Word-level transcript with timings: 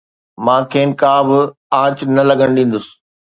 مان 0.45 0.61
کين 0.71 0.89
ڪا 1.01 1.13
به 1.27 1.39
اڃ 1.81 1.95
نه 2.15 2.23
لڳڻ 2.29 2.49
ڏيندس 2.57 2.85